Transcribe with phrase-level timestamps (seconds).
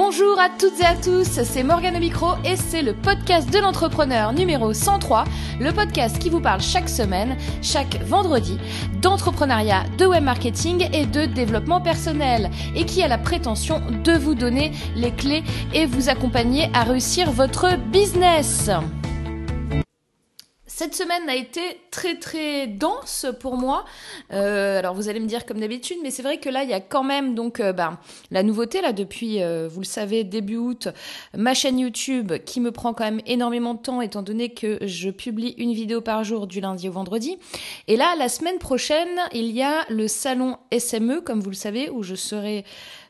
[0.00, 3.58] Bonjour à toutes et à tous, c'est Morgane au micro et c'est le podcast de
[3.58, 5.24] l'entrepreneur numéro 103,
[5.58, 8.60] le podcast qui vous parle chaque semaine, chaque vendredi,
[9.02, 14.36] d'entrepreneuriat, de web marketing et de développement personnel et qui a la prétention de vous
[14.36, 15.42] donner les clés
[15.74, 18.70] et vous accompagner à réussir votre business.
[20.78, 21.60] Cette semaine a été
[21.90, 23.84] très très dense pour moi.
[24.32, 26.72] Euh, alors vous allez me dire comme d'habitude, mais c'est vrai que là il y
[26.72, 27.98] a quand même donc euh, ben,
[28.30, 30.86] la nouveauté là depuis, euh, vous le savez, début août,
[31.36, 35.10] ma chaîne YouTube qui me prend quand même énormément de temps étant donné que je
[35.10, 37.40] publie une vidéo par jour du lundi au vendredi.
[37.88, 41.90] Et là la semaine prochaine il y a le salon SME comme vous le savez
[41.90, 42.64] où je serai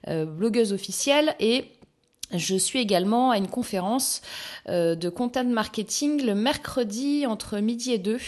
[0.07, 1.67] blogueuse officielle et
[2.33, 4.21] je suis également à une conférence
[4.69, 8.19] euh, de content marketing le mercredi entre midi et deux.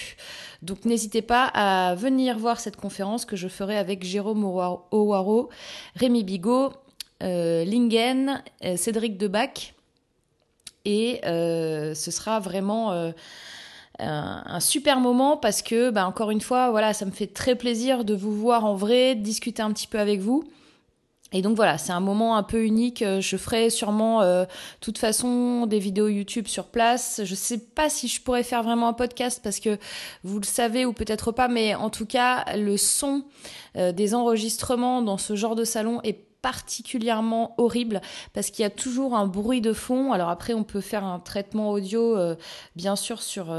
[0.63, 5.51] Donc n'hésitez pas à venir voir cette conférence que je ferai avec Jérôme Owaro,
[5.97, 6.73] Rémi Bigot,
[7.23, 9.75] euh, Lingen, euh, Cédric Debac.
[10.87, 13.13] Et ce sera vraiment
[13.99, 18.07] un, super moment parce que, bah, encore une fois, voilà, ça me fait très plaisir
[18.07, 20.49] de vous voir en vrai, de discuter un petit peu avec vous.
[21.33, 23.03] Et donc voilà, c'est un moment un peu unique.
[23.03, 24.45] Euh, je ferai sûrement, euh,
[24.81, 27.21] toute façon, des vidéos YouTube sur place.
[27.25, 29.79] Je sais pas si je pourrais faire vraiment un podcast parce que
[30.25, 33.23] vous le savez ou peut-être pas, mais en tout cas, le son
[33.77, 38.01] euh, des enregistrements dans ce genre de salon est particulièrement horrible
[38.33, 40.13] parce qu'il y a toujours un bruit de fond.
[40.13, 42.17] Alors après, on peut faire un traitement audio,
[42.77, 43.55] bien sûr, sur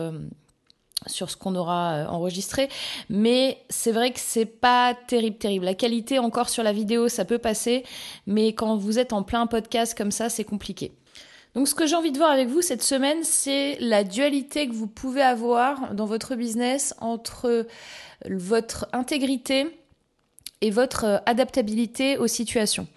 [1.07, 2.69] sur ce qu'on aura euh, enregistré,
[3.09, 5.65] mais c'est vrai que c'est pas terrible, terrible.
[5.65, 7.83] La qualité encore sur la vidéo, ça peut passer,
[8.27, 10.91] mais quand vous êtes en plein podcast comme ça, c'est compliqué.
[11.55, 14.73] Donc ce que j'ai envie de voir avec vous cette semaine, c'est la dualité que
[14.73, 17.67] vous pouvez avoir dans votre business entre
[18.29, 19.67] votre intégrité
[20.61, 22.87] et votre euh, adaptabilité aux situations.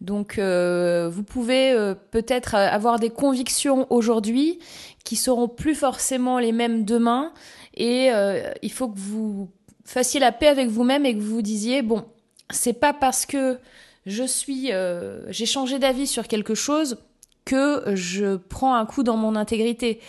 [0.00, 1.74] Donc euh, vous pouvez
[2.10, 4.58] peut-être avoir des convictions aujourd'hui
[5.04, 7.32] qui seront plus forcément les mêmes demain.
[7.74, 9.50] Et euh, il faut que vous
[9.84, 12.04] fassiez la paix avec vous-même et que vous vous disiez bon,
[12.50, 13.58] c'est pas parce que
[14.06, 16.98] je suis, euh, j'ai changé d'avis sur quelque chose
[17.44, 20.00] que je prends un coup dans mon intégrité.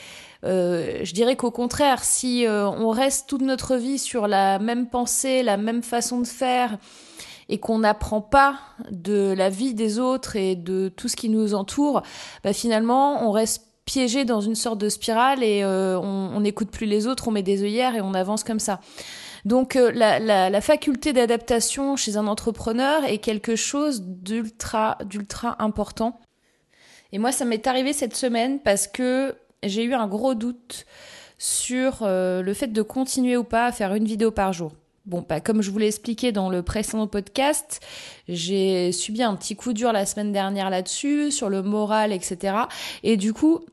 [0.43, 5.43] Euh, je dirais qu'au contraire, si on reste toute notre vie sur la même pensée,
[5.43, 6.77] la même façon de faire,
[7.51, 11.53] et qu'on n'apprend pas de la vie des autres et de tout ce qui nous
[11.53, 12.01] entoure,
[12.43, 16.85] bah finalement, on reste piégé dans une sorte de spirale et euh, on n'écoute plus
[16.85, 18.79] les autres, on met des œillères et on avance comme ça.
[19.43, 26.21] Donc euh, la, faculté d'adaptation chez un entrepreneur est quelque chose d'ultra d'ultra important.
[27.11, 30.85] Et moi, ça m'est arrivé cette semaine parce que j'ai eu un gros doute
[31.37, 34.71] sur euh, le fait de continuer ou pas à faire une vidéo par jour.
[35.05, 37.79] Bon, bah, comme je vous l'ai expliqué dans le précédent podcast,
[38.27, 42.55] j'ai subi un petit coup dur la semaine dernière là-dessus, sur le moral, etc.
[43.01, 43.65] Et du coup,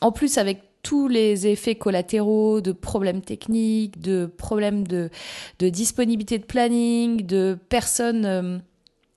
[0.00, 5.10] en plus avec tous les effets collatéraux de problèmes techniques, de problèmes de,
[5.58, 8.58] disponibilité de planning, de personnes, euh,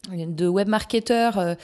[0.10, 1.56] de web marketeurs euh,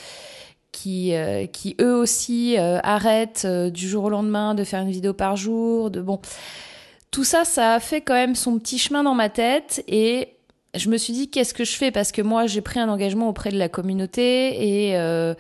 [0.72, 5.36] qui, euh, qui eux aussi arrêtent du jour au lendemain de faire une vidéo par
[5.36, 6.20] jour, de bon
[7.12, 10.36] tout ça, ça a fait quand même son petit chemin dans ma tête et
[10.76, 11.92] je me suis dit qu'est-ce que je fais?
[11.92, 15.34] Parce que moi j'ai pris un engagement auprès de la communauté et euh,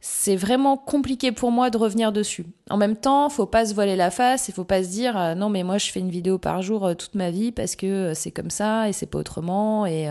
[0.00, 2.46] c'est vraiment compliqué pour moi de revenir dessus.
[2.70, 5.34] En même temps, faut pas se voiler la face et faut pas se dire euh,
[5.34, 8.14] non mais moi je fais une vidéo par jour euh, toute ma vie parce que
[8.14, 10.10] c'est comme ça et c'est pas autrement et,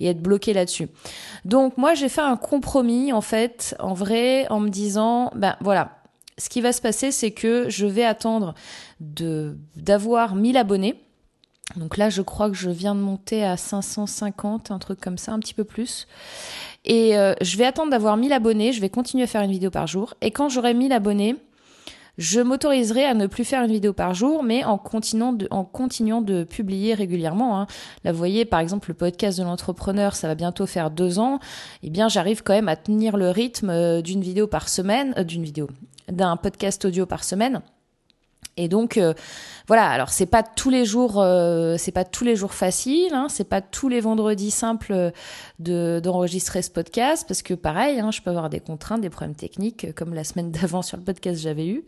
[0.00, 0.88] et être bloqué là-dessus.
[1.44, 5.97] Donc moi j'ai fait un compromis en fait en vrai en me disant ben voilà
[6.38, 8.54] ce qui va se passer, c'est que je vais attendre
[9.00, 11.02] d'avoir 1000 abonnés.
[11.76, 15.32] Donc là, je crois que je viens de monter à 550, un truc comme ça,
[15.32, 16.06] un petit peu plus.
[16.84, 19.70] Et euh, je vais attendre d'avoir 1000 abonnés, je vais continuer à faire une vidéo
[19.70, 20.14] par jour.
[20.22, 21.36] Et quand j'aurai 1000 abonnés,
[22.18, 25.64] je m'autoriserai à ne plus faire une vidéo par jour, mais en continuant de, en
[25.64, 27.60] continuant de publier régulièrement.
[27.60, 27.66] Hein.
[28.02, 31.38] Là, vous voyez, par exemple, le podcast de l'entrepreneur, ça va bientôt faire deux ans.
[31.84, 35.22] Eh bien, j'arrive quand même à tenir le rythme euh, d'une vidéo par semaine, euh,
[35.22, 35.68] d'une vidéo,
[36.10, 37.62] d'un podcast audio par semaine.
[38.58, 39.14] Et donc euh,
[39.68, 43.28] voilà, alors c'est pas tous les jours, euh, c'est pas tous les jours facile, hein,
[43.30, 45.12] c'est pas tous les vendredis simples
[45.60, 49.36] de d'enregistrer ce podcast parce que pareil, hein, je peux avoir des contraintes, des problèmes
[49.36, 51.84] techniques comme la semaine d'avant sur le podcast j'avais eu,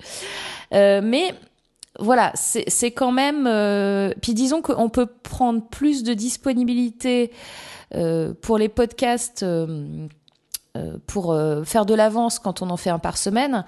[0.72, 1.34] euh, mais
[1.98, 3.48] voilà, c'est quand même.
[4.20, 7.32] puis disons qu'on peut prendre plus de disponibilité
[8.42, 9.44] pour les podcasts
[11.06, 13.64] pour faire de l'avance quand on en fait un par semaine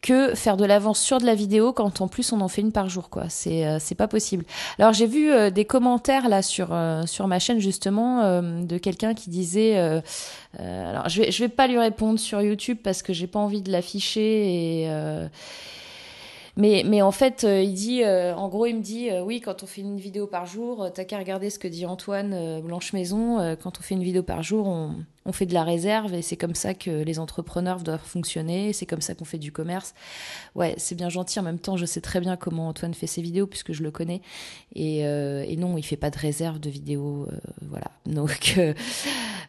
[0.00, 2.70] que faire de l'avance sur de la vidéo quand en plus on en fait une
[2.70, 4.44] par jour quoi c'est euh, c'est pas possible
[4.78, 7.98] alors j'ai vu euh, des commentaires là sur euh, sur ma chaîne justement
[8.40, 9.76] de quelqu'un qui disait
[10.58, 13.62] alors je vais je vais pas lui répondre sur YouTube parce que j'ai pas envie
[13.62, 15.28] de l'afficher et
[16.56, 19.80] mais, mais en fait, il dit, en gros, il me dit, oui, quand on fait
[19.80, 23.56] une vidéo par jour, t'as qu'à regarder ce que dit Antoine Blanche Maison.
[23.62, 24.96] quand on fait une vidéo par jour, on,
[25.28, 28.86] on fait de la réserve et c'est comme ça que les entrepreneurs doivent fonctionner, c'est
[28.86, 29.94] comme ça qu'on fait du commerce.
[30.54, 31.38] Ouais, c'est bien gentil.
[31.38, 33.90] En même temps, je sais très bien comment Antoine fait ses vidéos puisque je le
[33.90, 34.22] connais.
[34.74, 37.28] Et, euh, non, il fait pas de réserve de vidéos.
[37.30, 37.36] Euh,
[37.68, 37.90] voilà.
[38.06, 38.72] Donc, euh,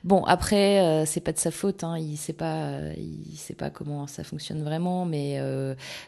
[0.04, 1.86] bon, après, c'est pas de sa faute.
[1.86, 5.06] Hein, il sait pas, il sait pas comment ça fonctionne vraiment.
[5.06, 5.40] Mais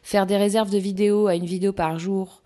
[0.03, 2.41] faire des réserves de vidéos à une vidéo par jour.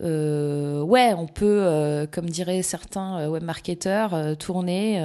[0.00, 5.02] Euh, ouais, on peut, euh, comme diraient certains euh, webmarketeurs, tourner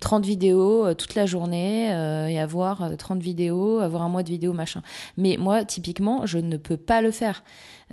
[0.00, 4.82] 30 vidéos toute la journée et avoir 30 vidéos, avoir un mois de vidéos, machin.
[5.16, 7.42] Mais moi, typiquement, je ne peux pas le faire.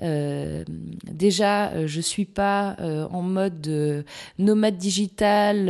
[0.04, 0.64] Euh,
[1.12, 4.06] déjà, euh, je suis pas euh, en mode
[4.38, 5.68] nomade digital,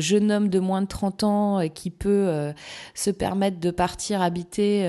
[0.00, 2.52] jeune homme de moins de 30 ans qui peut
[2.94, 4.86] se permettre de partir habiter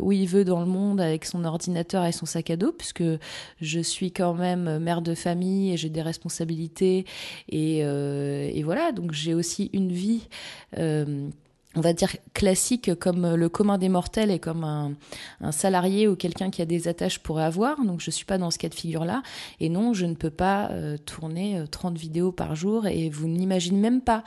[0.00, 3.04] où il veut dans le monde avec son ordinateur et son sac à dos, puisque
[3.60, 7.04] je suis quand même mère de famille et j'ai des responsabilités
[7.48, 8.92] et, et voilà.
[8.92, 10.28] Donc j'ai aussi une vie
[11.76, 14.96] on va dire classique comme le commun des mortels et comme un,
[15.52, 17.84] salarié ou quelqu'un qui a des attaches pourrait avoir.
[17.84, 19.22] Donc je suis pas dans ce cas de figure là.
[19.60, 22.86] Et non, je ne peux pas euh, tourner 30 euh, vidéos par jour.
[22.86, 24.24] Et vous n'imaginez même pas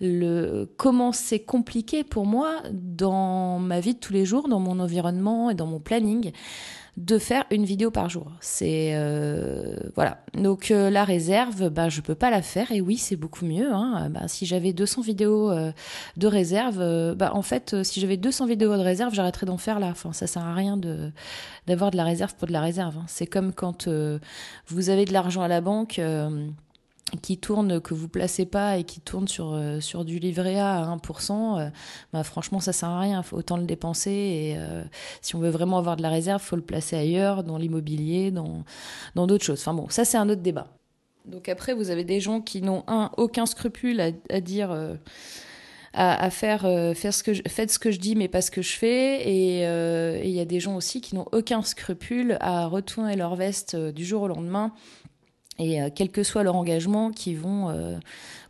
[0.00, 4.80] le comment c'est compliqué pour moi dans ma vie de tous les jours, dans mon
[4.80, 6.32] environnement et dans mon planning
[6.96, 8.32] de faire une vidéo par jour.
[8.40, 10.18] C'est euh, voilà.
[10.34, 13.70] Donc euh, la réserve, bah je peux pas la faire et oui c'est beaucoup mieux.
[13.70, 14.08] Hein.
[14.10, 15.72] Bah, si j'avais 200 vidéos euh,
[16.16, 19.88] de réserve, bah en fait si j'avais 200 vidéos de réserve, j'arrêterais d'en faire là.
[19.88, 21.10] Enfin ça sert à rien de
[21.66, 22.96] d'avoir de la réserve pour de la réserve.
[22.96, 23.04] Hein.
[23.08, 23.88] C'est comme quand
[24.68, 26.00] vous avez de l'argent à la banque
[27.22, 30.82] qui tourne, que vous placez pas et qui tourne sur, euh, sur du livret A
[30.82, 31.68] à 1%, euh,
[32.12, 33.22] bah franchement, ça sert à rien.
[33.22, 34.10] Faut autant le dépenser.
[34.10, 34.82] Et euh,
[35.22, 38.64] si on veut vraiment avoir de la réserve, faut le placer ailleurs, dans l'immobilier, dans,
[39.14, 39.60] dans d'autres choses.
[39.60, 40.66] Enfin bon, ça, c'est un autre débat.
[41.26, 44.76] Donc après, vous avez des gens qui n'ont, un, aucun scrupule à, dire...
[45.98, 46.62] À, faire,
[46.94, 49.62] faire ce que faites ce que je dis mais pas ce que je fais et
[49.62, 54.04] il y a des gens aussi qui n'ont aucun scrupule à retourner leur veste du
[54.04, 54.74] jour au lendemain
[55.58, 57.98] et euh, quel que soit leur engagement, qui vont euh,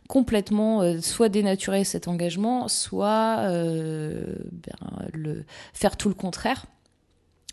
[0.07, 5.43] complètement euh, soit dénaturer cet engagement, soit ben,
[5.73, 6.65] faire tout le contraire.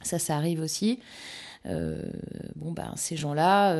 [0.02, 1.00] Ça, ça arrive aussi.
[1.64, 3.74] bon ben ces gens-là,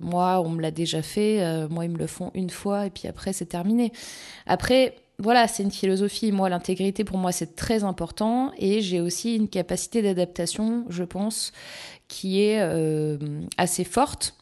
[0.00, 3.06] moi on me l'a déjà fait, moi ils me le font une fois et puis
[3.06, 3.92] après c'est terminé.
[4.46, 6.30] Après voilà, c'est une philosophie.
[6.30, 8.52] Moi, l'intégrité, pour moi, c'est très important.
[8.58, 11.52] Et j'ai aussi une capacité d'adaptation, je pense,
[12.06, 12.60] qui est
[13.56, 14.34] assez forte.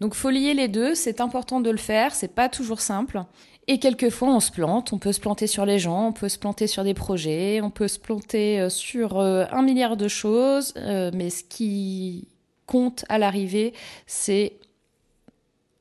[0.00, 3.22] Donc faut lier les deux, c'est important de le faire, c'est pas toujours simple.
[3.66, 6.38] Et quelquefois on se plante, on peut se planter sur les gens, on peut se
[6.38, 10.72] planter sur des projets, on peut se planter euh, sur euh, un milliard de choses,
[10.76, 12.28] euh, mais ce qui
[12.66, 13.74] compte à l'arrivée,
[14.06, 14.54] c'est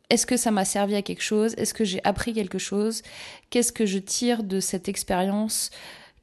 [0.10, 1.54] est-ce que ça m'a servi à quelque chose?
[1.58, 3.04] Est-ce que j'ai appris quelque chose?
[3.50, 5.70] Qu'est-ce que je tire de cette expérience?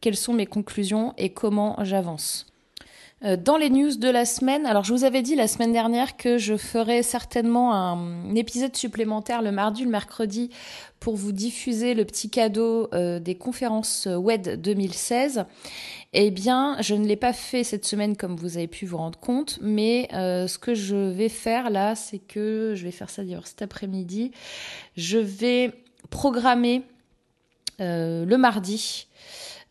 [0.01, 1.15] Quelles sont mes conclusions?
[1.17, 2.47] Et comment j'avance?
[3.25, 6.37] Dans les news de la semaine, alors je vous avais dit la semaine dernière que
[6.37, 10.51] je ferais certainement un épisode supplémentaire le mardi, le mercredi
[11.01, 15.47] pour vous diffuser le petit cadeau euh, des conférences WED 2016.
[16.13, 19.19] Eh bien, je ne l'ai pas fait cette semaine comme vous avez pu vous rendre
[19.19, 23.23] compte, mais euh, ce que je vais faire là, c'est que je vais faire ça
[23.23, 24.33] d'ailleurs cet après-midi.
[24.99, 25.73] Je vais
[26.11, 26.83] programmer
[27.79, 29.09] le mardi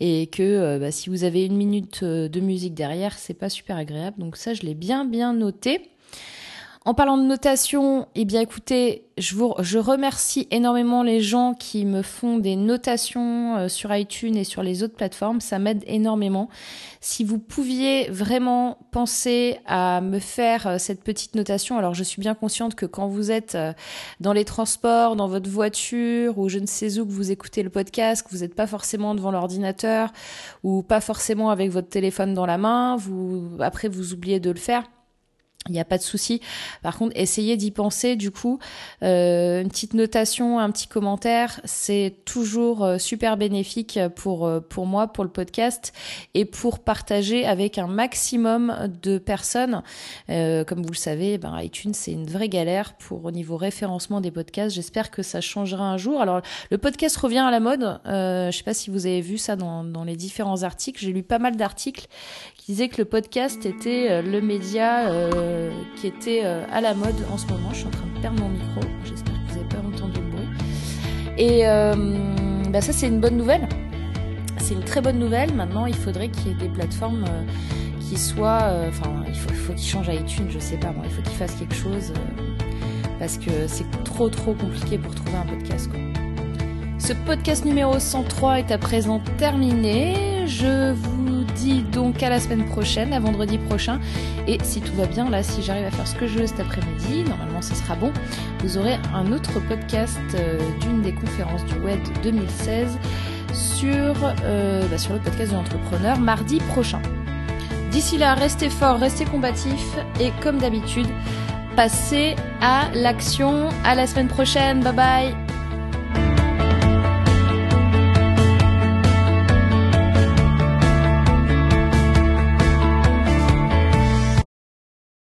[0.00, 3.50] et que euh, bah, si vous avez une minute euh, de musique derrière c'est pas
[3.50, 4.16] super agréable.
[4.18, 5.90] Donc ça je l'ai bien bien noté
[6.86, 11.84] en parlant de notation, eh bien écoutez, je vous je remercie énormément les gens qui
[11.84, 16.48] me font des notations euh, sur iTunes et sur les autres plateformes, ça m'aide énormément.
[17.02, 22.22] Si vous pouviez vraiment penser à me faire euh, cette petite notation, alors je suis
[22.22, 23.74] bien consciente que quand vous êtes euh,
[24.20, 27.68] dans les transports, dans votre voiture ou je ne sais où que vous écoutez le
[27.68, 30.14] podcast, que vous n'êtes pas forcément devant l'ordinateur
[30.62, 34.58] ou pas forcément avec votre téléphone dans la main, vous après vous oubliez de le
[34.58, 34.84] faire
[35.68, 36.40] il n'y a pas de souci.
[36.82, 38.16] Par contre, essayez d'y penser.
[38.16, 38.58] Du coup,
[39.02, 44.86] euh, une petite notation, un petit commentaire, c'est toujours euh, super bénéfique pour euh, pour
[44.86, 45.92] moi, pour le podcast
[46.32, 49.82] et pour partager avec un maximum de personnes.
[50.28, 54.30] comme vous le savez, ben, iTunes c'est une vraie galère pour au niveau référencement des
[54.30, 54.74] podcasts.
[54.74, 56.22] J'espère que ça changera un jour.
[56.22, 56.40] Alors,
[56.70, 58.00] le podcast revient à la mode.
[58.06, 61.04] je sais pas si vous avez vu ça dans les différents articles.
[61.04, 62.06] J'ai lu pas mal d'articles
[62.56, 65.49] qui disaient que le podcast était le média euh,
[65.96, 67.70] qui était euh, à la mode en ce moment.
[67.72, 68.80] Je suis en train de perdre mon micro.
[69.04, 70.48] J'espère que vous n'avez pas entendu le bruit.
[71.38, 71.94] Et euh,
[72.70, 73.68] bah ça, c'est une bonne nouvelle.
[74.58, 75.52] C'est une très bonne nouvelle.
[75.54, 77.24] Maintenant, il faudrait qu'il y ait des plateformes
[78.00, 78.72] qui soient.
[78.88, 81.04] Enfin, il faut, qu'ils changent iTunes, je sais pas moi.
[81.04, 82.12] Il faut qu'ils fassent quelque chose
[83.18, 85.90] parce que c'est trop trop compliqué pour trouver un podcast.
[86.98, 90.46] Ce podcast numéro 103 est à présent terminé.
[90.46, 91.19] Je vous
[91.92, 94.00] donc à la semaine prochaine, à vendredi prochain.
[94.46, 96.60] Et si tout va bien, là, si j'arrive à faire ce que je veux cet
[96.60, 98.12] après-midi, normalement ce sera bon,
[98.60, 102.98] vous aurez un autre podcast euh, d'une des conférences du web 2016
[103.52, 104.14] sur,
[104.44, 107.00] euh, bah, sur le podcast de l'entrepreneur mardi prochain.
[107.90, 111.08] D'ici là, restez fort, restez combatifs et comme d'habitude,
[111.76, 113.68] passez à l'action.
[113.84, 114.80] À la semaine prochaine.
[114.80, 115.49] Bye bye.